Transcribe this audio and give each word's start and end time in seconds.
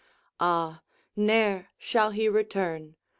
Ah, 0.39 0.81
ne'er 1.15 1.69
shall 1.77 2.09
he 2.09 2.27
return! 2.27 2.95